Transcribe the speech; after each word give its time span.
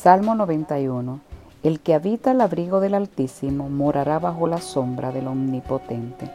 Salmo 0.00 0.36
91. 0.36 1.18
El 1.64 1.80
que 1.80 1.92
habita 1.92 2.30
el 2.30 2.40
abrigo 2.40 2.78
del 2.78 2.94
Altísimo 2.94 3.68
morará 3.68 4.20
bajo 4.20 4.46
la 4.46 4.58
sombra 4.58 5.10
del 5.10 5.26
Omnipotente. 5.26 6.30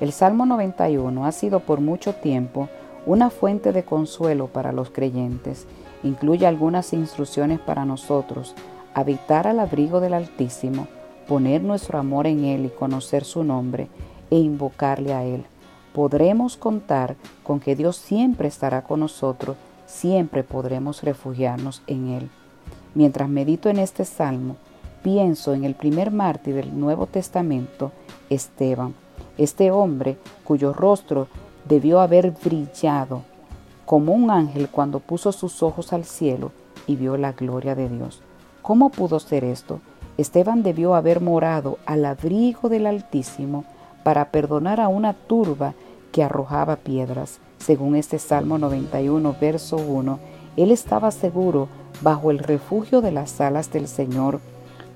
El 0.00 0.10
Salmo 0.10 0.46
91 0.46 1.24
ha 1.24 1.30
sido 1.30 1.60
por 1.60 1.80
mucho 1.80 2.14
tiempo 2.16 2.68
una 3.06 3.30
fuente 3.30 3.70
de 3.70 3.84
consuelo 3.84 4.48
para 4.48 4.72
los 4.72 4.90
creyentes. 4.90 5.68
Incluye 6.02 6.44
algunas 6.44 6.92
instrucciones 6.92 7.60
para 7.60 7.84
nosotros. 7.84 8.56
Habitar 8.94 9.46
al 9.46 9.60
abrigo 9.60 10.00
del 10.00 10.14
Altísimo, 10.14 10.88
poner 11.28 11.62
nuestro 11.62 12.00
amor 12.00 12.26
en 12.26 12.44
Él 12.44 12.64
y 12.66 12.70
conocer 12.70 13.22
su 13.22 13.44
nombre 13.44 13.86
e 14.32 14.38
invocarle 14.38 15.14
a 15.14 15.22
Él. 15.22 15.44
Podremos 15.92 16.56
contar 16.56 17.14
con 17.44 17.60
que 17.60 17.76
Dios 17.76 17.94
siempre 17.94 18.48
estará 18.48 18.82
con 18.82 18.98
nosotros, 18.98 19.56
siempre 19.86 20.42
podremos 20.42 21.04
refugiarnos 21.04 21.80
en 21.86 22.08
Él. 22.08 22.30
Mientras 22.94 23.28
medito 23.28 23.68
en 23.68 23.78
este 23.78 24.04
salmo, 24.04 24.56
pienso 25.02 25.52
en 25.52 25.64
el 25.64 25.74
primer 25.74 26.10
mártir 26.10 26.54
del 26.54 26.78
Nuevo 26.78 27.06
Testamento, 27.06 27.92
Esteban, 28.30 28.94
este 29.36 29.70
hombre 29.70 30.16
cuyo 30.44 30.72
rostro 30.72 31.26
debió 31.68 32.00
haber 32.00 32.30
brillado 32.30 33.22
como 33.84 34.12
un 34.12 34.30
ángel 34.30 34.68
cuando 34.68 35.00
puso 35.00 35.32
sus 35.32 35.62
ojos 35.62 35.92
al 35.92 36.04
cielo 36.04 36.52
y 36.86 36.96
vio 36.96 37.16
la 37.16 37.32
gloria 37.32 37.74
de 37.74 37.88
Dios. 37.88 38.22
¿Cómo 38.62 38.90
pudo 38.90 39.20
ser 39.20 39.44
esto? 39.44 39.80
Esteban 40.16 40.62
debió 40.62 40.94
haber 40.94 41.20
morado 41.20 41.78
al 41.86 42.04
abrigo 42.04 42.68
del 42.68 42.86
Altísimo 42.86 43.64
para 44.04 44.30
perdonar 44.30 44.80
a 44.80 44.88
una 44.88 45.12
turba 45.12 45.74
que 46.12 46.22
arrojaba 46.22 46.76
piedras. 46.76 47.40
Según 47.58 47.96
este 47.96 48.18
Salmo 48.18 48.58
91, 48.58 49.36
verso 49.40 49.76
1, 49.76 50.18
él 50.56 50.70
estaba 50.70 51.10
seguro 51.10 51.68
bajo 52.00 52.30
el 52.30 52.38
refugio 52.38 53.00
de 53.00 53.12
las 53.12 53.40
alas 53.40 53.72
del 53.72 53.88
Señor. 53.88 54.40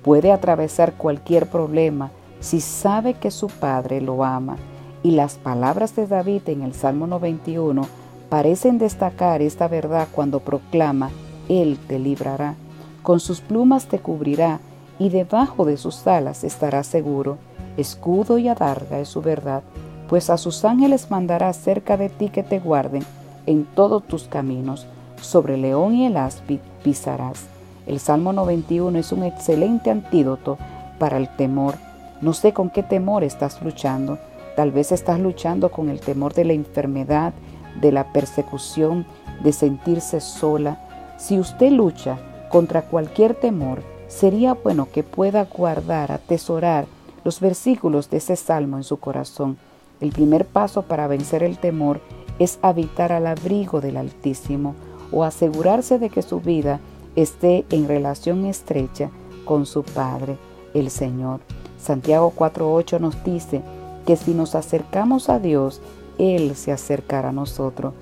Puede 0.02 0.32
atravesar 0.32 0.94
cualquier 0.94 1.48
problema 1.48 2.10
si 2.41 2.60
sabe 2.60 3.14
que 3.14 3.30
su 3.30 3.48
Padre 3.48 4.00
lo 4.00 4.24
ama. 4.24 4.56
Y 5.02 5.12
las 5.12 5.36
palabras 5.36 5.94
de 5.94 6.06
David 6.06 6.42
en 6.46 6.62
el 6.62 6.74
Salmo 6.74 7.06
91 7.06 7.86
parecen 8.28 8.78
destacar 8.78 9.42
esta 9.42 9.69
verdad 9.69 10.08
cuando 10.12 10.41
proclama, 10.41 11.10
Él 11.48 11.78
te 11.86 11.98
librará, 11.98 12.56
con 13.02 13.20
sus 13.20 13.41
plumas 13.41 13.86
te 13.86 14.00
cubrirá 14.00 14.60
y 14.98 15.08
debajo 15.10 15.64
de 15.64 15.76
sus 15.76 16.06
alas 16.06 16.44
estará 16.44 16.82
seguro. 16.82 17.38
Escudo 17.76 18.38
y 18.38 18.48
adarga 18.48 18.98
es 18.98 19.08
su 19.08 19.22
verdad, 19.22 19.62
pues 20.08 20.30
a 20.30 20.36
sus 20.36 20.64
ángeles 20.64 21.10
mandará 21.10 21.52
cerca 21.52 21.96
de 21.96 22.08
ti 22.08 22.28
que 22.28 22.42
te 22.42 22.58
guarden 22.58 23.04
en 23.46 23.64
todos 23.64 24.02
tus 24.04 24.24
caminos 24.24 24.86
sobre 25.20 25.55
el 25.55 25.62
león 25.62 25.94
y 25.94 26.06
el 26.06 26.16
áspid 26.16 26.58
pisarás. 26.83 27.47
El 27.86 28.00
Salmo 28.00 28.33
91 28.33 28.98
es 28.98 29.12
un 29.12 29.22
excelente 29.22 29.91
antídoto 29.91 30.58
para 30.98 31.16
el 31.16 31.28
temor. 31.36 31.75
No 32.20 32.34
sé 32.34 32.52
con 32.52 32.70
qué 32.70 32.83
temor 32.83 33.25
estás 33.25 33.62
luchando. 33.62 34.19
Tal 34.56 34.72
vez 34.72 34.92
estás 34.92 35.20
luchando 35.20 35.70
con 35.70 35.88
el 35.88 36.00
temor 36.00 36.34
de 36.34 36.44
la 36.44 36.52
enfermedad, 36.52 37.33
de 37.80 37.92
la 37.92 38.12
persecución, 38.12 39.06
de 39.42 39.52
sentirse 39.52 40.20
sola. 40.20 40.80
Si 41.16 41.38
usted 41.38 41.70
lucha 41.70 42.19
contra 42.50 42.82
cualquier 42.82 43.34
temor, 43.34 43.82
sería 44.08 44.55
bueno 44.55 44.88
que 44.92 45.03
pueda 45.03 45.44
guardar, 45.44 46.12
atesorar 46.12 46.86
los 47.25 47.41
versículos 47.41 48.10
de 48.10 48.19
ese 48.19 48.36
salmo 48.36 48.77
en 48.77 48.84
su 48.84 48.98
corazón. 48.98 49.56
El 50.00 50.10
primer 50.10 50.44
paso 50.44 50.82
para 50.82 51.06
vencer 51.06 51.42
el 51.42 51.58
temor 51.58 52.00
es 52.38 52.58
habitar 52.62 53.12
al 53.12 53.27
abrigo 53.27 53.80
del 53.80 53.97
Altísimo 53.97 54.75
o 55.12 55.25
asegurarse 55.25 55.98
de 55.98 56.11
que 56.11 56.23
su 56.23 56.41
vida 56.41 56.81
esté 57.17 57.64
en 57.70 57.89
relación 57.89 58.47
estrecha 58.47 59.11
con 59.45 59.67
su 59.67 59.83
Padre, 59.83 60.37
el 60.75 60.91
Señor. 60.91 61.41
Santiago 61.81 62.32
4.8 62.37 63.00
nos 63.00 63.22
dice 63.25 63.62
que 64.06 64.16
si 64.16 64.34
nos 64.34 64.55
acercamos 64.55 65.28
a 65.28 65.38
Dios, 65.38 65.81
Él 66.19 66.55
se 66.55 66.72
acercará 66.72 67.31
a 67.31 67.32
nosotros. 67.32 67.94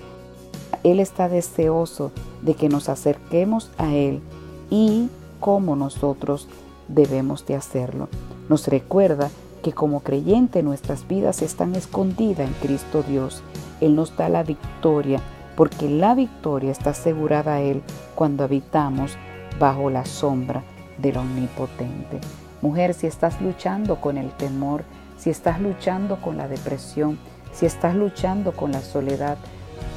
Él 0.83 0.99
está 0.99 1.29
deseoso 1.29 2.11
de 2.41 2.53
que 2.53 2.69
nos 2.69 2.89
acerquemos 2.89 3.71
a 3.77 3.93
Él 3.93 4.21
y 4.69 5.09
cómo 5.39 5.75
nosotros 5.75 6.47
debemos 6.87 7.45
de 7.45 7.55
hacerlo. 7.55 8.09
Nos 8.49 8.67
recuerda 8.67 9.29
que 9.63 9.73
como 9.73 10.01
creyente 10.01 10.63
nuestras 10.63 11.07
vidas 11.07 11.41
están 11.41 11.75
escondidas 11.75 12.47
en 12.47 12.53
Cristo 12.55 13.03
Dios. 13.03 13.41
Él 13.81 13.95
nos 13.95 14.15
da 14.15 14.29
la 14.29 14.43
victoria 14.43 15.21
porque 15.57 15.89
la 15.89 16.15
victoria 16.15 16.71
está 16.71 16.91
asegurada 16.91 17.55
a 17.55 17.61
Él 17.61 17.81
cuando 18.15 18.45
habitamos 18.45 19.17
bajo 19.59 19.89
la 19.89 20.05
sombra 20.05 20.63
del 20.99 21.17
Omnipotente. 21.17 22.19
Mujer, 22.61 22.93
si 22.93 23.07
estás 23.07 23.41
luchando 23.41 23.99
con 23.99 24.17
el 24.17 24.31
temor, 24.31 24.83
si 25.17 25.31
estás 25.31 25.59
luchando 25.59 26.21
con 26.21 26.37
la 26.37 26.47
depresión, 26.47 27.17
si 27.51 27.65
estás 27.65 27.95
luchando 27.95 28.51
con 28.51 28.71
la 28.71 28.81
soledad, 28.81 29.37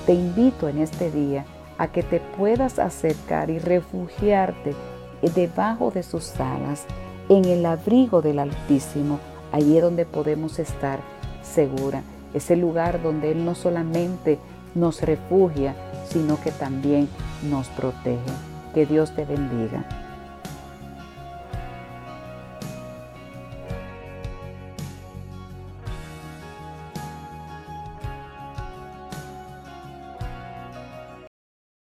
te 0.06 0.14
invito 0.14 0.66
en 0.66 0.78
este 0.78 1.10
día 1.10 1.44
a 1.76 1.88
que 1.88 2.02
te 2.02 2.20
puedas 2.20 2.78
acercar 2.78 3.50
y 3.50 3.58
refugiarte 3.58 4.74
debajo 5.28 5.90
de 5.90 6.02
sus 6.02 6.38
alas, 6.40 6.86
en 7.28 7.44
el 7.44 7.66
abrigo 7.66 8.22
del 8.22 8.38
Altísimo, 8.38 9.20
allí 9.52 9.76
es 9.76 9.82
donde 9.82 10.06
podemos 10.06 10.58
estar 10.58 11.00
segura. 11.42 12.02
Es 12.32 12.50
el 12.50 12.60
lugar 12.60 13.02
donde 13.02 13.32
Él 13.32 13.44
no 13.44 13.54
solamente 13.54 14.38
nos 14.74 15.02
refugia, 15.02 15.74
sino 16.08 16.40
que 16.40 16.50
también 16.50 17.08
nos 17.48 17.68
protege. 17.68 18.18
Que 18.74 18.86
Dios 18.86 19.14
te 19.14 19.24
bendiga. 19.24 19.84